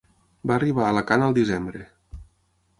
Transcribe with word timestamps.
Va 0.51 0.55
arribar 0.55 0.85
a 0.87 0.87
Alacant 0.95 1.27
al 1.27 1.37
desembre. 1.41 1.85